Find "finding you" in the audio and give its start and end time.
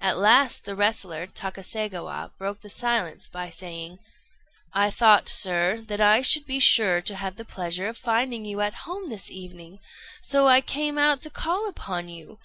7.98-8.62